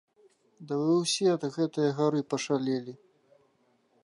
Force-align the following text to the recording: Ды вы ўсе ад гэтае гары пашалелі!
Ды 0.71 0.77
вы 0.83 0.95
ўсе 1.01 1.27
ад 1.35 1.43
гэтае 1.57 1.89
гары 2.01 2.21
пашалелі! 2.35 2.93